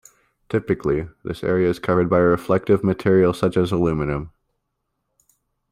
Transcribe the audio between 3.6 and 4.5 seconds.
aluminium.